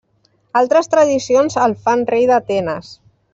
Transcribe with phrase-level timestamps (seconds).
[0.61, 2.91] Altres tradicions el fan rei d'Atenes.